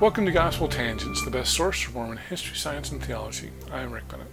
[0.00, 3.50] Welcome to Gospel Tangents, the best source for Mormon history, science, and theology.
[3.72, 4.28] I am Rick Bennett.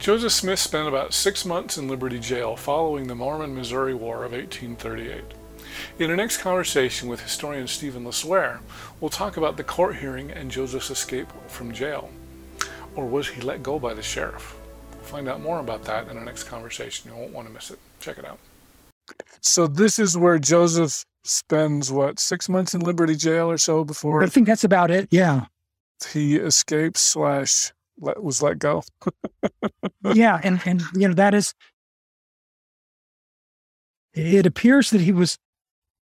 [0.00, 4.32] Joseph Smith spent about six months in Liberty Jail following the Mormon Missouri War of
[4.32, 5.22] 1838.
[6.00, 8.58] In our next conversation with historian Stephen LeSueur,
[9.00, 12.10] we'll talk about the court hearing and Joseph's escape from jail.
[12.96, 14.56] Or was he let go by the sheriff?
[14.90, 17.08] We'll find out more about that in our next conversation.
[17.08, 17.78] You won't want to miss it.
[18.00, 18.40] Check it out.
[19.40, 24.22] So this is where Joseph spends what six months in Liberty Jail or so before
[24.22, 25.08] I think that's about it.
[25.10, 25.46] Yeah.
[26.10, 28.82] he escapes slash let, was let go.
[30.14, 30.40] yeah.
[30.42, 31.54] And, and, you know, that is,
[34.14, 35.38] it appears that he was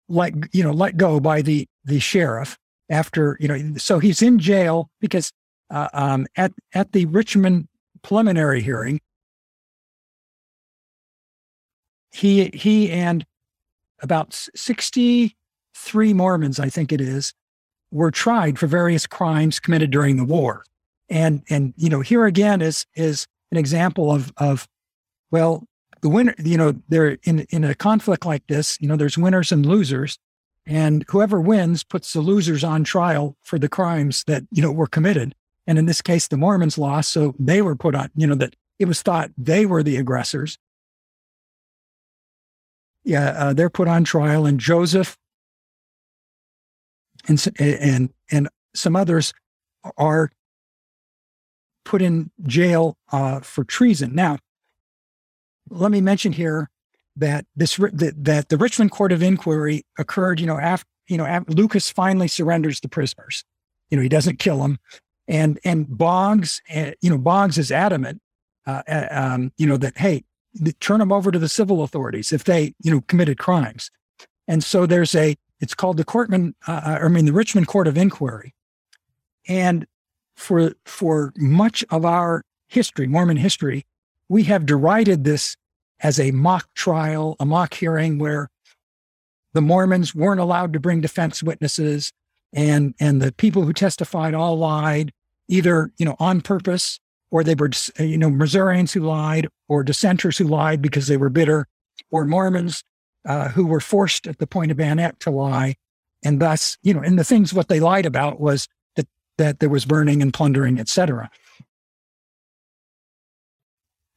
[0.09, 2.59] let, you know, let go by the, the sheriff
[2.89, 5.33] after, you know, so he's in jail because,
[5.71, 7.69] uh, um, at, at the Richmond
[8.03, 9.01] preliminary hearing,
[12.13, 13.27] he, he and
[14.01, 17.33] about 63 Mormons, I think it is,
[17.91, 20.65] were tried for various crimes committed during the war.
[21.09, 24.69] And and you know, here again is is an example of of
[25.31, 25.65] well,
[26.03, 29.53] the winner, you know, there in in a conflict like this, you know, there's winners
[29.53, 30.19] and losers.
[30.69, 34.89] And whoever wins puts the losers on trial for the crimes that, you know, were
[34.89, 35.33] committed.
[35.65, 37.13] And in this case, the Mormons lost.
[37.13, 40.59] So they were put on, you know, that it was thought they were the aggressors
[43.07, 45.17] yeah, uh, they're put on trial, and Joseph
[47.29, 49.33] and and and some others
[49.97, 50.33] are
[51.85, 54.13] put in jail uh, for treason.
[54.15, 54.39] Now,
[55.71, 56.69] let me mention here
[57.15, 60.41] that this that, that the Richmond Court of Inquiry occurred.
[60.41, 63.45] You know, after you know after Lucas finally surrenders the prisoners.
[63.89, 64.81] You know, he doesn't kill them,
[65.29, 68.21] and and Boggs, uh, you know, Boggs is adamant.
[68.67, 70.25] Uh, uh um, you know that hey,
[70.81, 73.91] turn them over to the civil authorities if they, you know, committed crimes.
[74.49, 77.89] And so there's a, it's called the Courtman, uh, uh, I mean, the Richmond Court
[77.89, 78.55] of Inquiry.
[79.49, 79.87] And
[80.35, 83.87] for, for much of our history, Mormon history,
[84.29, 85.57] we have derided this
[86.01, 88.51] as a mock trial, a mock hearing where
[89.55, 92.13] the Mormons weren't allowed to bring defense witnesses
[92.53, 95.13] and, and the people who testified all lied
[95.49, 97.01] either, you know, on purpose
[97.31, 101.29] or they were, you know, Missourians who lied, or dissenters who lied because they were
[101.29, 101.67] bitter,
[102.11, 102.85] or Mormons
[103.27, 105.75] uh, who were forced at the point of Annette to lie.
[106.25, 109.07] And thus, you know, and the things what they lied about was that
[109.39, 111.31] that there was burning and plundering, etc.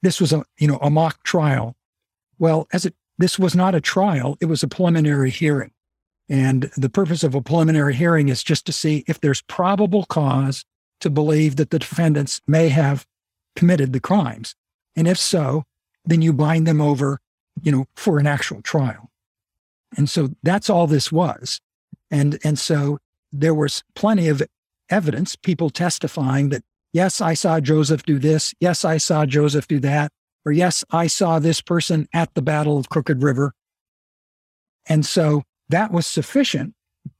[0.02, 1.76] This was a, you know, a mock trial.
[2.38, 5.72] Well, as it this was not a trial, it was a preliminary hearing.
[6.30, 10.64] And the purpose of a preliminary hearing is just to see if there's probable cause
[11.00, 13.06] to believe that the defendants may have
[13.56, 14.56] committed the crimes.
[14.96, 15.64] And if so,
[16.06, 17.20] then you bind them over,
[17.62, 19.10] you know, for an actual trial.
[19.96, 21.60] And so that's all this was.
[22.12, 23.00] And, and so
[23.32, 24.42] there was plenty of
[24.90, 28.54] evidence, people testifying that, yes, I saw Joseph do this.
[28.60, 30.12] Yes, I saw Joseph do that.
[30.46, 33.54] Or yes, I saw this person at the Battle of Crooked River.
[34.88, 36.74] And so that was sufficient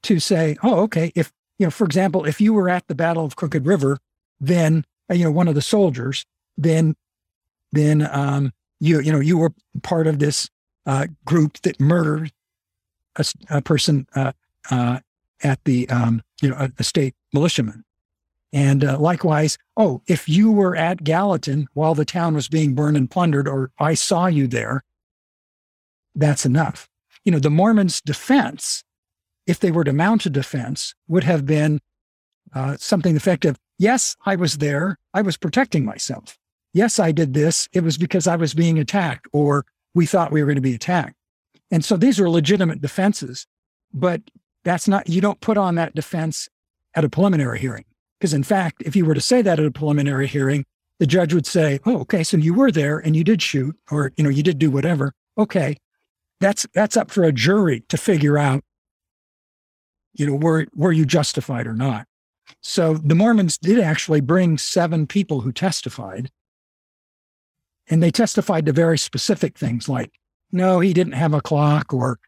[0.04, 3.26] to say, oh, okay, if you know, for example, if you were at the Battle
[3.26, 4.00] of Crooked River,
[4.40, 6.26] then uh, you know one of the soldiers,
[6.58, 6.96] then
[7.72, 9.52] then um, you you know you were
[9.84, 10.50] part of this
[10.86, 12.32] uh, group that murdered
[13.18, 14.32] a, a person uh,
[14.72, 15.00] uh,
[15.44, 17.84] at the um, you know a, a, state militiaman,
[18.54, 22.96] and uh, likewise, oh, if you were at Gallatin while the town was being burned
[22.96, 24.86] and plundered, or I saw you there,
[26.16, 26.88] that's enough.
[27.26, 28.86] You know, the Mormons' defense
[29.50, 31.80] if they were to mount a defense, would have been
[32.54, 33.58] uh, something effective.
[33.80, 34.98] Yes, I was there.
[35.14, 36.38] I was protecting myself.
[36.72, 37.68] Yes, I did this.
[37.74, 39.66] It was because I was being attacked, or
[39.96, 41.16] we thought we were going to be attacked.
[41.72, 43.48] And so these are legitimate defenses,
[43.92, 44.22] but
[44.64, 46.48] that's not, you don't put on that defense
[46.94, 47.86] at a preliminary hearing.
[48.20, 50.64] Because in fact, if you were to say that at a preliminary hearing,
[51.00, 54.12] the judge would say, "Oh, okay, so you were there and you did shoot, or
[54.18, 55.78] you know, you did do whatever." Okay,
[56.42, 58.64] that's that's up for a jury to figure out
[60.14, 62.06] you know, were, were you justified or not?
[62.62, 66.30] So the Mormons did actually bring seven people who testified.
[67.88, 70.12] And they testified to very specific things like,
[70.52, 72.20] no, he didn't have a clock, or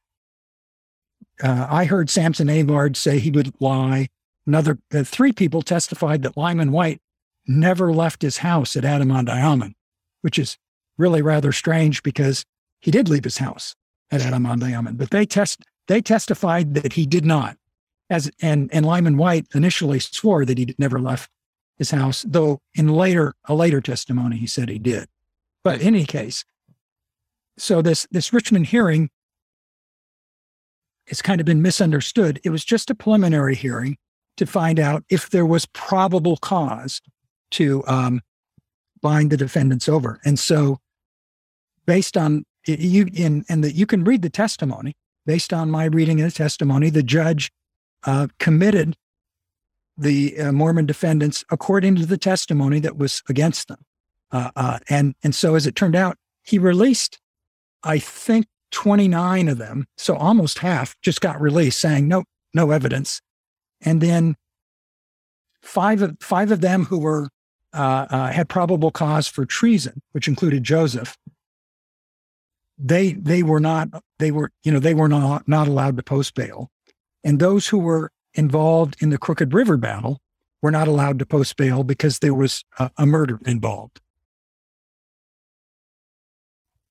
[1.43, 4.07] uh, I heard Sampson Avard say he would lie.
[4.45, 7.01] Another uh, three people testified that Lyman Wight
[7.47, 9.75] never left his house at Adam-ondi-Ahman,
[10.21, 10.57] which is
[10.97, 12.45] really rather strange because
[12.79, 13.75] he did leave his house
[14.11, 17.57] at Adam-ondi-Ahman, but they test they testified that he did not
[18.11, 21.31] as and and Lyman Wight initially swore that he never left
[21.77, 25.07] his house, though in later a later testimony he said he did.
[25.63, 26.45] But in any case,
[27.57, 29.09] so this this Richmond hearing
[31.07, 32.39] it's kind of been misunderstood.
[32.43, 33.97] It was just a preliminary hearing
[34.37, 37.01] to find out if there was probable cause
[37.51, 38.21] to um,
[39.01, 40.19] bind the defendants over.
[40.23, 40.79] And so,
[41.85, 44.93] based on you in and that you can read the testimony.
[45.25, 47.51] Based on my reading of the testimony, the judge
[48.05, 48.95] uh, committed
[49.97, 53.79] the uh, Mormon defendants according to the testimony that was against them.
[54.31, 57.19] Uh, uh and and so, as it turned out, he released,
[57.83, 59.85] I think, 29 of them.
[59.97, 63.21] So almost half just got released, saying no, no evidence.
[63.81, 64.35] And then
[65.61, 67.29] five of five of them who were
[67.73, 71.17] uh, uh, had probable cause for treason, which included Joseph.
[72.77, 73.89] They they were not
[74.19, 76.69] they were you know they were not not allowed to post bail,
[77.23, 80.19] and those who were involved in the Crooked River battle
[80.61, 83.99] were not allowed to post bail because there was a, a murder involved.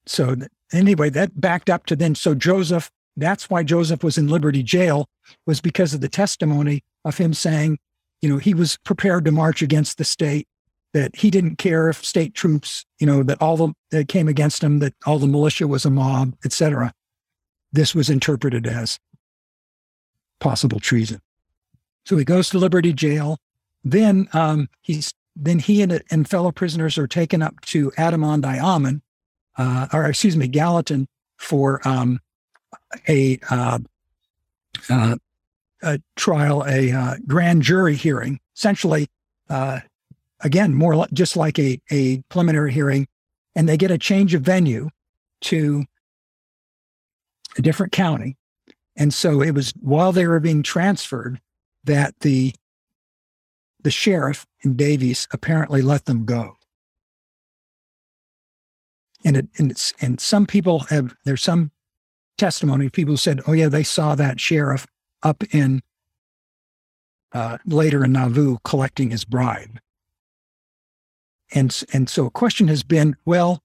[0.07, 0.37] So
[0.73, 2.15] anyway, that backed up to then.
[2.15, 5.07] So Joseph, that's why Joseph was in Liberty Jail,
[5.47, 7.79] was because of the testimony of him saying,
[8.21, 10.47] you know, he was prepared to march against the state,
[10.93, 14.63] that he didn't care if state troops, you know, that all the that came against
[14.63, 16.93] him, that all the militia was a mob, etc.
[17.73, 18.99] This was interpreted as
[20.41, 21.21] possible treason.
[22.05, 23.39] So he goes to Liberty Jail.
[23.85, 29.01] Then um, he's then he and, and fellow prisoners are taken up to Adam-ondi-Ahman,
[29.57, 31.07] uh, or excuse me, Gallatin
[31.39, 32.21] for um,
[33.09, 33.79] a, uh,
[34.91, 35.17] uh,
[35.83, 38.41] a, trial, a uh, grand jury hearing.
[38.55, 39.09] Essentially,
[39.49, 39.81] uh,
[40.41, 43.07] again, more just like a, a preliminary hearing,
[43.55, 44.91] and they get a change of venue
[45.43, 45.85] to
[47.57, 48.37] a different county.
[48.97, 51.41] And so it was while they were being transferred
[51.85, 52.55] that the
[53.83, 56.59] the sheriff in Daviess apparently let them go.
[59.25, 61.71] And it and it's and some people have there's some
[62.39, 64.87] testimony people said oh yeah they saw that sheriff
[65.23, 65.83] up in
[67.33, 69.79] uh, later in Nauvoo collecting his bribe.
[71.53, 73.63] And and so a question has been well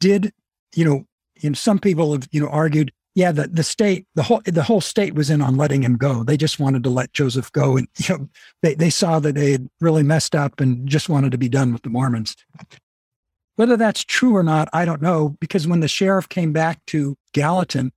[0.00, 0.32] did
[0.74, 1.06] you know
[1.42, 4.80] know some people have you know argued yeah the, the state the whole the whole
[4.80, 7.88] state was in on letting him go they just wanted to let joseph go and
[7.98, 8.28] you know
[8.62, 11.72] they, they saw that they had really messed up and just wanted to be done
[11.72, 12.36] with the mormons
[13.58, 17.16] whether that's true or not, I don't know, because when the sheriff came back to
[17.32, 17.90] Gallatin,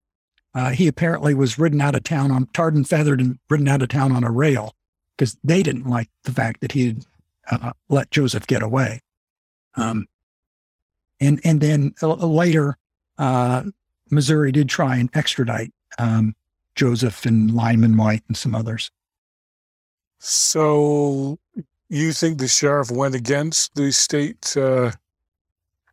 [0.55, 3.83] uh, he apparently was ridden out of town on tarred and feathered and ridden out
[3.83, 4.73] of town on a rail
[5.15, 7.05] because they didn't like the fact that he had
[7.51, 9.01] uh, let Joseph get away.
[9.75, 10.07] Um,
[11.19, 12.79] and and then later,
[13.19, 13.65] uh,
[14.11, 16.35] Missouri did try and extradite um,
[16.75, 18.91] Joseph and Lyman Wight and some others.
[20.19, 21.39] So
[21.89, 24.91] you think the sheriff went against the state uh,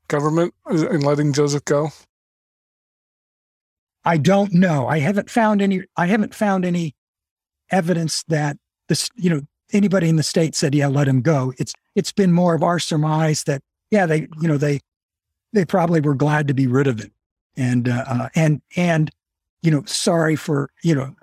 [0.08, 1.90] government in letting Joseph go?
[4.04, 4.86] I don't know.
[4.86, 5.82] I haven't found any.
[5.96, 6.94] I haven't found any
[7.70, 8.56] evidence that
[8.88, 9.10] this.
[9.16, 9.40] You know,
[9.72, 12.78] anybody in the state said, "Yeah, let him go." It's it's been more of our
[12.78, 13.60] surmise that
[13.90, 14.80] yeah, they you know they
[15.52, 17.12] they probably were glad to be rid of it,
[17.58, 19.10] and uh, uh, and and
[19.62, 21.14] you know sorry for you know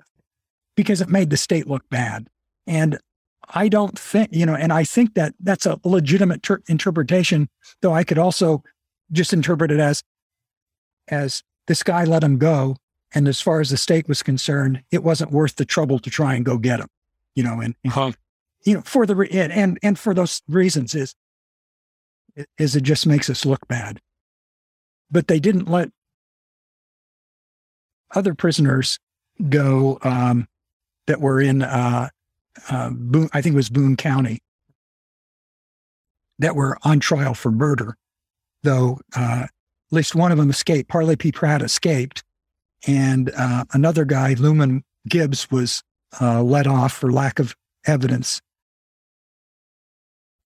[0.76, 2.28] because it made the state look bad,
[2.66, 2.98] and
[3.48, 7.48] I don't think you know, and I think that that's a legitimate ter- interpretation.
[7.80, 8.62] Though I could also
[9.10, 10.02] just interpret it as
[11.08, 12.76] as this guy let him go
[13.14, 16.34] and as far as the state was concerned it wasn't worth the trouble to try
[16.34, 16.88] and go get him
[17.36, 18.10] you know and, and huh.
[18.64, 21.14] you know for the and, and and for those reasons is
[22.58, 24.00] is it just makes us look bad
[25.10, 25.90] but they didn't let
[28.14, 28.98] other prisoners
[29.48, 30.46] go um,
[31.06, 32.08] that were in uh,
[32.70, 34.40] uh, Boone, I think it was Boone County
[36.38, 37.96] that were on trial for murder
[38.66, 39.50] though uh, at
[39.92, 40.90] least one of them escaped.
[40.90, 41.32] Parley P.
[41.32, 42.22] Pratt escaped,
[42.86, 45.82] and uh, another guy, Luman Gibbs, was
[46.20, 48.42] uh, let off for lack of evidence,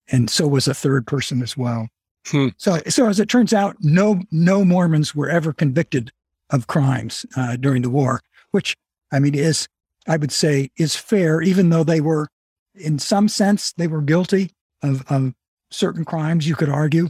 [0.09, 1.89] and so was a third person as well.
[2.27, 2.49] Hmm.
[2.59, 6.13] So, so as it turns out, no no Mormons were ever convicted
[6.51, 8.77] of crimes uh, during the war, which
[9.13, 9.69] I mean is
[10.07, 12.29] I would say is fair, even though they were,
[12.75, 14.53] in some sense, they were guilty
[14.83, 15.35] of, of
[15.71, 16.49] certain crimes.
[16.49, 17.09] You could argue,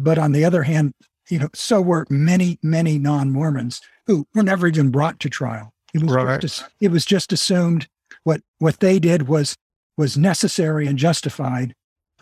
[0.00, 0.94] but on the other hand,
[1.28, 5.72] you know, so were many, many non-Mormons who were never even brought to trial.
[5.92, 6.40] It was, right.
[6.40, 7.88] just, it was just assumed
[8.24, 9.56] what what they did was
[9.96, 11.74] was necessary and justified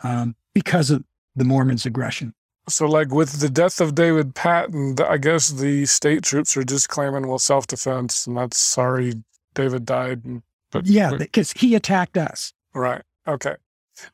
[0.03, 1.03] um, because of
[1.35, 2.33] the Mormons' aggression.
[2.69, 6.89] So, like with the death of David Patten, I guess the state troops are just
[6.89, 10.41] claiming, well, self defense, and that's sorry David died.
[10.71, 12.53] But yeah, because he attacked us.
[12.73, 13.01] Right.
[13.27, 13.55] Okay.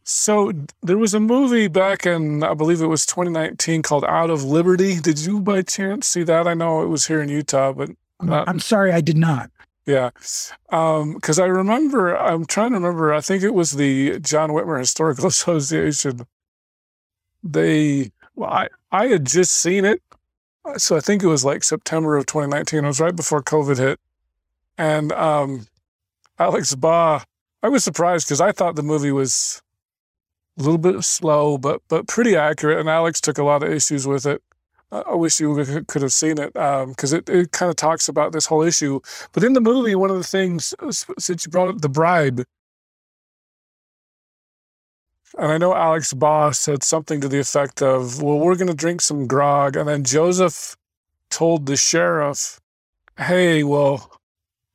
[0.04, 4.44] So there was a movie back in, I believe it was 2019 called Out of
[4.44, 5.00] Liberty.
[5.00, 6.48] Did you by chance see that?
[6.48, 7.90] I know it was here in Utah, but
[8.22, 8.48] not...
[8.48, 9.52] I'm sorry, I did not.
[9.86, 10.12] Yeah.
[10.70, 14.80] Because um, I remember, I'm trying to remember, I think it was the John Whitmer
[14.80, 16.26] Historical Association.
[17.44, 20.02] They, well, I, I had just seen it.
[20.78, 22.84] So I think it was like September of 2019.
[22.84, 24.00] It was right before COVID hit.
[24.78, 25.68] And um,
[26.40, 27.24] Alex Baugh,
[27.62, 29.62] I was surprised because I thought the movie was
[30.58, 32.80] a little bit slow, but but pretty accurate.
[32.80, 34.42] And Alex took a lot of issues with it.
[34.92, 35.56] I wish you
[35.88, 39.00] could have seen it because um, it, it kind of talks about this whole issue.
[39.32, 42.44] But in the movie, one of the things, uh, since you brought up the bribe,
[45.38, 48.74] and I know Alex Baugh said something to the effect of, well, we're going to
[48.74, 49.76] drink some grog.
[49.76, 50.76] And then Joseph
[51.30, 52.60] told the sheriff,
[53.18, 54.20] hey, well,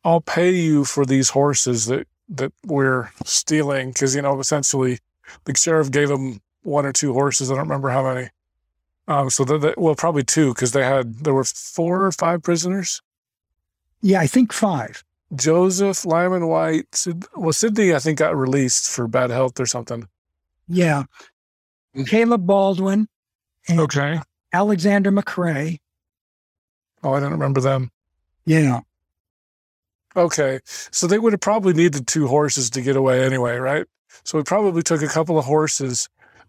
[0.04, 3.90] I'll pay you for these horses that, that we're stealing.
[3.90, 4.98] Because, you know, essentially
[5.44, 7.50] the sheriff gave him one or two horses.
[7.50, 8.30] I don't remember how many.
[9.06, 13.00] Um, so the, well, probably two because they had there were four or five prisoners.
[14.02, 15.02] Yeah, I think five.
[15.34, 16.94] Joseph Lyman Wight.
[16.94, 20.08] Sid, well, Sidney, I think got released for bad health or something.
[20.68, 21.04] Yeah,
[22.06, 23.08] Caleb Baldwin.
[23.70, 24.20] okay.
[24.52, 25.78] Alexander McRae.
[27.02, 27.90] Oh, I don't remember them.
[28.44, 28.80] Yeah.
[30.16, 33.86] Okay, so they would have probably needed two horses to get away anyway, right?
[34.24, 36.08] So we probably took a couple of horses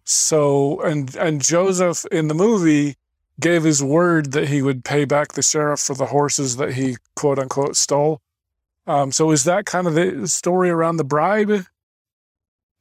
[0.10, 2.96] so and and Joseph in the movie
[3.40, 6.98] gave his word that he would pay back the sheriff for the horses that he
[7.16, 8.20] quote unquote stole.
[8.88, 11.64] Um, so is that kind of the story around the bribe?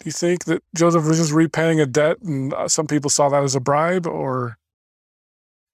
[0.01, 3.29] Do you think that Joseph was just repaying a debt, and uh, some people saw
[3.29, 4.57] that as a bribe, or?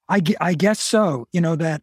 [0.09, 1.29] I, I guess so.
[1.33, 1.83] You know that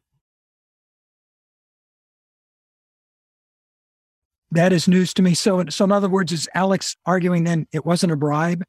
[4.51, 5.33] that is news to me.
[5.33, 8.63] So, so in other words, is Alex arguing then it wasn't a bribe?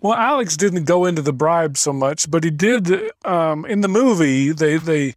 [0.00, 3.88] Well, Alex didn't go into the bribe so much, but he did um, in the
[3.88, 4.52] movie.
[4.52, 5.14] They they,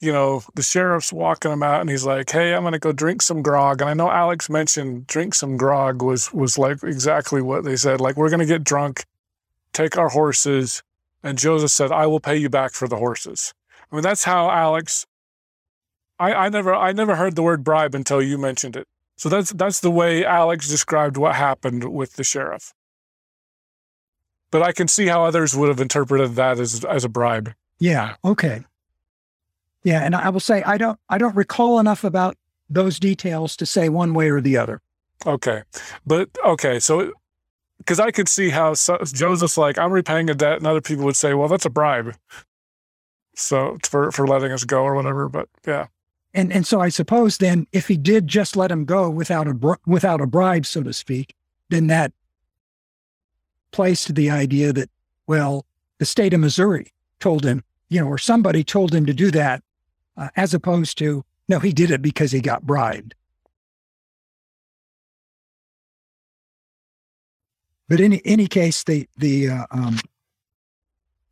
[0.00, 3.22] you know, the sheriff's walking him out, and he's like, "Hey, I'm gonna go drink
[3.22, 7.64] some grog." And I know Alex mentioned drink some grog was was like exactly what
[7.64, 8.00] they said.
[8.00, 9.04] Like we're gonna get drunk,
[9.72, 10.82] take our horses,
[11.22, 13.54] and Joseph said, "I will pay you back for the horses."
[13.90, 15.06] I mean, that's how Alex.
[16.18, 18.86] I, I never I never heard the word bribe until you mentioned it.
[19.16, 22.72] So that's that's the way Alex described what happened with the sheriff
[24.54, 27.54] but I can see how others would have interpreted that as as a bribe.
[27.80, 28.14] Yeah.
[28.24, 28.62] Okay.
[29.84, 32.36] Yeah, and I will say I don't I don't recall enough about
[32.68, 34.80] those details to say one way or the other.
[35.26, 35.62] Okay,
[36.06, 37.12] but okay, so
[37.78, 41.04] because I could see how so, Joseph's like I'm repaying a debt, and other people
[41.04, 42.16] would say, well, that's a bribe.
[43.36, 45.86] So for for letting us go or whatever, but yeah.
[46.32, 49.78] And and so I suppose then if he did just let him go without a
[49.86, 51.34] without a bribe, so to speak,
[51.68, 52.12] then that
[53.74, 54.88] place to the idea that,
[55.26, 55.66] well,
[55.98, 59.63] the state of Missouri told him, you know, or somebody told him to do that,
[60.16, 63.14] uh, as opposed to, no, he did it because he got bribed.
[67.88, 69.98] But in any case, the the uh, um,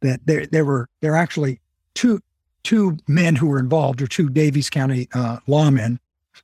[0.00, 1.60] that there there were there actually
[1.94, 2.20] two
[2.62, 5.98] two men who were involved, or two Daviess County uh, lawmen.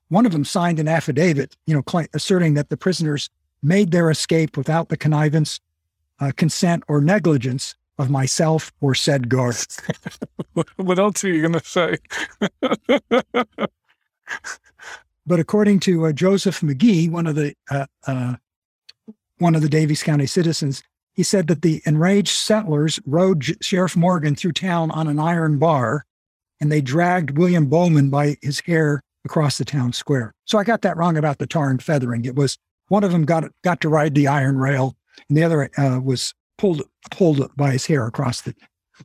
[0.08, 3.30] One of them signed an affidavit, you know, asserting that the prisoners
[3.62, 5.60] made their escape without the connivance
[6.20, 9.56] uh, consent or negligence of myself or said guard.
[10.76, 11.98] what else are you going to say?
[15.26, 18.36] but according to uh, Joseph McGee, one of the uh, uh,
[19.38, 23.96] one of the Daviess County citizens, he said that the enraged settlers rode J- Sheriff
[23.96, 26.04] Morgan through town on an iron bar,
[26.60, 30.34] and they dragged William Bowman by his hair across the town square.
[30.44, 32.24] So I got that wrong about the tar and feathering.
[32.24, 34.96] It was one of them got got to ride the iron rail,
[35.28, 38.54] and the other uh, was pulled pulled by his hair across the.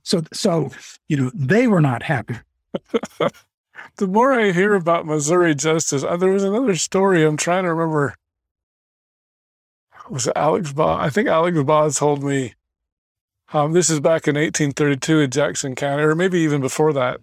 [0.01, 0.71] So so
[1.07, 2.35] you know they were not happy.
[3.97, 7.23] the more I hear about Missouri justice, uh, there was another story.
[7.23, 8.15] I'm trying to remember.
[10.09, 10.97] Was Alex Baugh?
[10.99, 12.55] I think Alex Baugh told me.
[13.53, 17.21] Um, this is back in 1832 in Jackson County, or maybe even before that.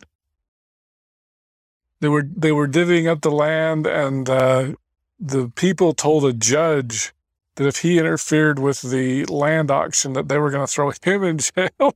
[1.99, 4.75] They were they were divvying up the land, and uh,
[5.19, 7.13] the people told a judge
[7.57, 11.23] that if he interfered with the land auction that they were going to throw him
[11.25, 11.95] in jail.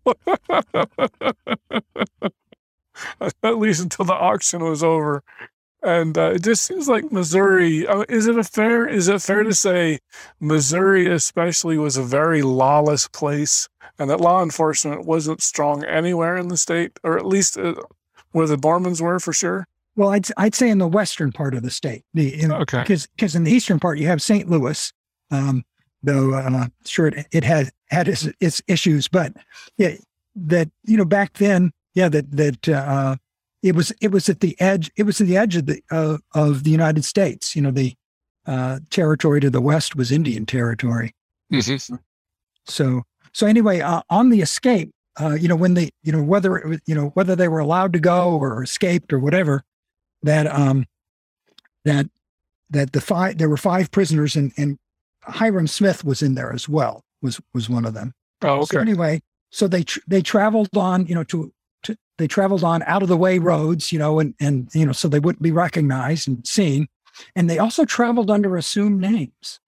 [3.42, 5.22] At least until the auction was over.
[5.82, 9.42] And uh, it just seems like missouri uh, is it a fair is it fair
[9.42, 9.98] to say
[10.40, 13.68] missouri especially was a very lawless place
[13.98, 17.74] and that law enforcement wasn't strong anywhere in the state or at least uh,
[18.32, 19.66] where the mormons were for sure?
[19.94, 22.80] Well i'd, I'd say in the western part of the state the, in, okay.
[22.80, 24.90] because in the eastern part you have st louis
[25.30, 25.64] um,
[26.02, 29.08] though I'm not sure it, it had had its, its, issues.
[29.08, 29.32] But
[29.76, 29.94] yeah,
[30.36, 33.16] that you know back then, yeah, that that uh,
[33.62, 36.18] it was it was at the edge it was at the edge of the uh,
[36.34, 37.56] of the United States.
[37.56, 37.94] You know, the
[38.46, 41.14] uh, territory to the west was Indian territory.
[41.52, 41.96] Mm-hmm.
[42.66, 43.02] So
[43.32, 46.68] so anyway, uh, on the escape, uh, you know, when they you know whether it
[46.68, 49.62] was, you know whether they were allowed to go or escaped or whatever,
[50.22, 50.86] that um
[51.84, 52.06] that
[52.70, 54.78] that the five there were five prisoners and and
[55.26, 58.12] Hyrum Smith was in there as well was was one of them.
[58.42, 58.76] Oh, okay.
[58.76, 61.52] So anyway, so they tr- they traveled on, you know, to,
[61.84, 64.92] to they traveled on out of the way roads, you know, and and you know,
[64.92, 66.86] so they wouldn't be recognized and seen,
[67.34, 69.58] and they also traveled under assumed names,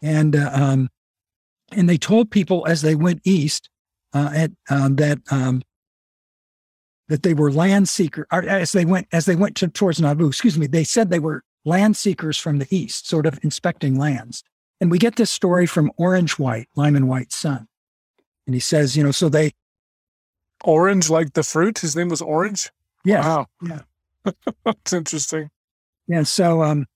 [0.00, 0.90] and uh, um,
[1.72, 3.68] and they told people as they went east
[4.12, 5.62] uh, at um, that um,
[7.08, 10.28] that they were land seekers as they went as they went to, towards Nauvoo.
[10.28, 14.42] Excuse me, they said they were land seekers from the east, sort of inspecting lands.
[14.82, 17.68] And we get this story from Orange Wight, Lyman Wight's son.
[18.46, 19.52] And he says, you know, so they.
[20.64, 21.78] Orange, like the fruit?
[21.78, 22.68] His name was Orange?
[23.04, 23.24] Yes.
[23.24, 23.46] Wow.
[23.62, 24.32] Yeah.
[24.64, 25.50] That's interesting.
[26.08, 26.24] Yeah.
[26.24, 26.86] So, um,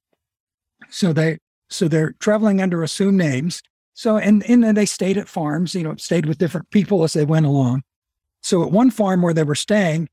[0.90, 1.38] so they,
[1.70, 3.62] so they're traveling under assumed names.
[3.94, 7.12] So, and, and then they stayed at farms, you know, stayed with different people as
[7.12, 7.84] they went along.
[8.40, 10.08] So at one farm where they were staying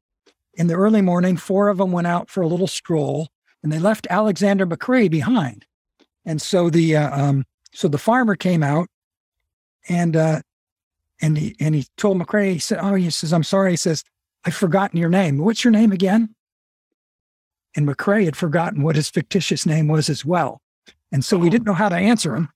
[0.54, 3.30] in the early morning, four of them went out for a little stroll
[3.64, 5.66] and they left Alexander McRae behind.
[6.24, 8.88] And so the, uh, um, so the farmer came out
[9.90, 10.42] and uh
[11.22, 13.72] and he and he told McRae, he said, Oh, he says, I'm sorry.
[13.72, 14.04] He says,
[14.46, 15.38] I've forgotten your name.
[15.38, 16.36] What's your name again?
[17.76, 20.62] And McRae had forgotten what his fictitious name was as well.
[21.12, 22.50] And so we didn't know how to answer him.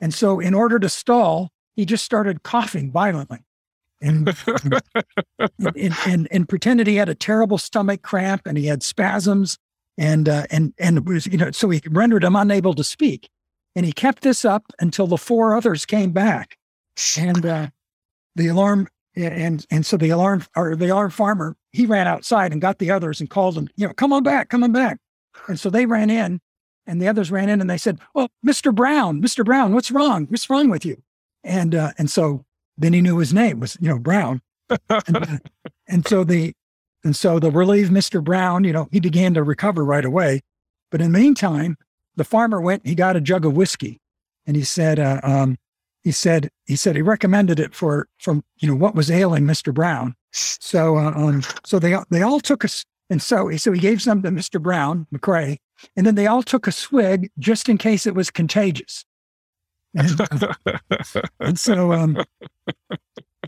[0.00, 3.38] And so in order to stall, he just started coughing violently
[4.00, 4.34] and,
[5.76, 9.58] and, and, and, pretended he had a terrible stomach cramp and he had spasms
[9.98, 13.28] and, uh, and, and was, you know, so he rendered him unable to speak.
[13.76, 16.56] And he kept this up until the four others came back.
[17.18, 17.68] And uh,
[18.34, 22.60] the alarm, and and so the alarm or the alarm farmer, he ran outside and
[22.60, 24.98] got the others and called them, you know, come on back, come on back.
[25.48, 26.40] And so they ran in,
[26.86, 28.74] and the others ran in and they said, "Oh, Mr.
[28.74, 29.44] Brown, Mr.
[29.44, 30.26] Brown, what's wrong?
[30.28, 31.02] What's wrong with you?"
[31.44, 32.44] And uh, and so
[32.76, 34.40] then he knew his name was, you know, Brown.
[34.68, 35.38] and, uh,
[35.88, 36.54] and so the
[37.04, 38.22] and so the relieved Mr.
[38.22, 40.40] Brown, you know, he began to recover right away.
[40.90, 41.76] But in the meantime,
[42.16, 44.00] the farmer went, he got a jug of whiskey
[44.46, 45.56] and he said, uh, um,
[46.02, 49.72] he said, he said he recommended it for, from, you know, what was ailing Mr.
[49.72, 50.14] Brown.
[50.32, 52.84] So, uh, um, so they, they all took us.
[53.10, 54.62] And so, so he gave some to Mr.
[54.62, 55.58] Brown, McRae,
[55.96, 59.04] and then they all took a swig just in case it was contagious.
[59.94, 60.20] And,
[61.40, 62.16] and so, um,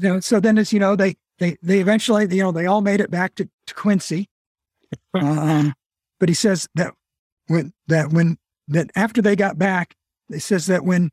[0.00, 2.80] you know, so then as you know, they, they, they eventually, you know, they all
[2.80, 4.28] made it back to, to Quincy.
[5.14, 5.74] Uh, um,
[6.18, 6.94] but he says that
[7.46, 8.36] when, that when
[8.68, 9.94] that after they got back,
[10.30, 11.10] it says that when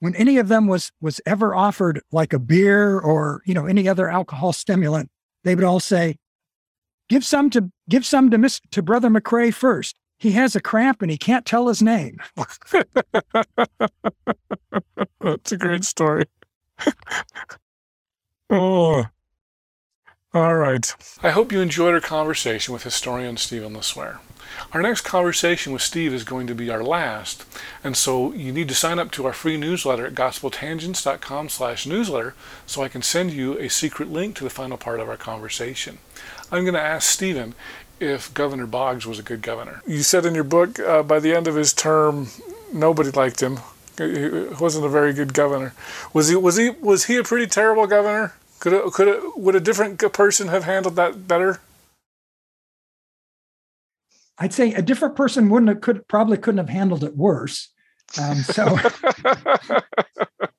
[0.00, 3.88] when any of them was was ever offered like a beer or you know any
[3.88, 5.10] other alcohol stimulant,
[5.44, 6.16] they would all say,
[7.08, 9.96] "Give some to give some to Miss to Brother McRae first.
[10.18, 12.18] He has a cramp and he can't tell his name."
[15.20, 16.26] That's a great story.
[18.50, 19.06] oh.
[20.34, 20.92] All right.
[21.22, 24.18] I hope you enjoyed our conversation with historian Stephen LeSueur.
[24.74, 27.44] Our next conversation with Steve is going to be our last,
[27.84, 32.34] and so you need to sign up to our free newsletter at gospeltangents.com slash newsletter
[32.66, 35.98] so I can send you a secret link to the final part of our conversation.
[36.50, 37.54] I'm going to ask Stephen
[38.00, 39.80] if Governor Boggs was a good governor.
[39.86, 42.30] You said in your book uh, by the end of his term,
[42.72, 43.60] nobody liked him.
[43.96, 45.72] He wasn't a very good governor.
[46.12, 46.34] Was he?
[46.34, 46.70] Was he?
[46.70, 48.34] Was he a pretty terrible governor?
[48.58, 51.60] Could could would a different person have handled that better?
[54.38, 57.70] I'd say a different person wouldn't have, could probably couldn't have handled it worse.
[58.20, 59.78] Um, so, so,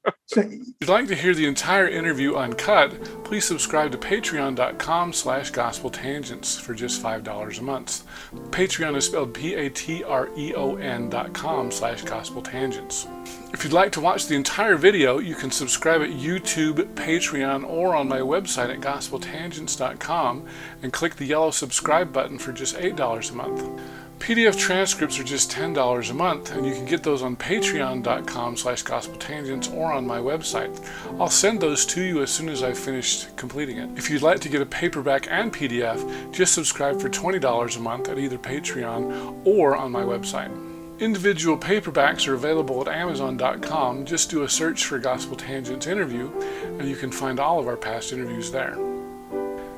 [0.31, 5.91] if you'd like to hear the entire interview uncut, please subscribe to patreon.com slash gospel
[5.91, 8.03] tangents for just $5 a month.
[8.49, 13.07] Patreon is spelled P-A-T-R-E-O-N dot com slash gospel tangents.
[13.53, 17.95] If you'd like to watch the entire video, you can subscribe at YouTube, Patreon, or
[17.95, 20.47] on my website at gospeltangents.com
[20.81, 23.81] and click the yellow subscribe button for just $8 a month.
[24.19, 28.83] PDF transcripts are just $10 a month, and you can get those on patreon.com slash
[28.83, 30.83] gospeltangents or on my website.
[31.19, 33.89] I'll send those to you as soon as I've finished completing it.
[33.97, 38.09] If you'd like to get a paperback and PDF, just subscribe for $20 a month
[38.09, 40.51] at either Patreon or on my website.
[40.99, 44.05] Individual paperbacks are available at Amazon.com.
[44.05, 46.31] Just do a search for Gospel Tangents interview,
[46.79, 48.77] and you can find all of our past interviews there.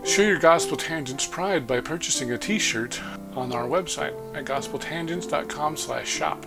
[0.08, 3.02] Show your Gospel Tangents pride by purchasing a t-shirt
[3.36, 6.46] on our website at gospeltangents.com slash shop.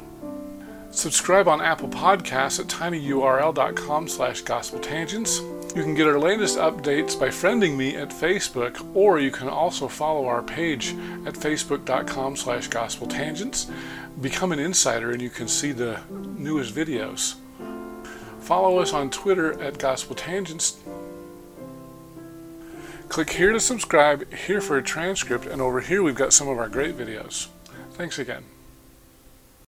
[0.91, 7.29] Subscribe on Apple Podcasts at tinyurl.com slash gospeltangents You can get our latest updates by
[7.29, 10.93] friending me at Facebook, or you can also follow our page
[11.27, 13.71] at facebook.com slash gospeltangents.
[14.21, 17.35] Become an insider and you can see the newest videos.
[18.41, 20.77] Follow us on Twitter at gospeltangents.
[23.11, 26.59] Click here to subscribe, here for a transcript, and over here we've got some of
[26.59, 27.49] our great videos.
[27.95, 28.45] Thanks again.